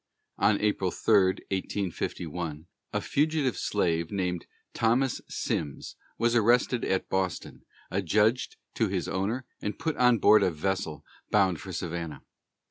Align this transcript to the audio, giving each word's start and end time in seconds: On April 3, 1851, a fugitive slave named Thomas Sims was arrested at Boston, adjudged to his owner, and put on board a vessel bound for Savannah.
On 0.39 0.59
April 0.59 0.89
3, 0.89 1.13
1851, 1.51 2.65
a 2.91 3.01
fugitive 3.01 3.55
slave 3.55 4.11
named 4.11 4.47
Thomas 4.73 5.21
Sims 5.27 5.95
was 6.17 6.35
arrested 6.35 6.83
at 6.83 7.07
Boston, 7.07 7.65
adjudged 7.91 8.57
to 8.73 8.87
his 8.87 9.07
owner, 9.07 9.45
and 9.61 9.77
put 9.77 9.95
on 9.97 10.17
board 10.17 10.41
a 10.41 10.49
vessel 10.49 11.05
bound 11.29 11.61
for 11.61 11.71
Savannah. 11.71 12.23